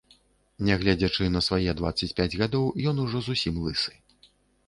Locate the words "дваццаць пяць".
1.81-2.37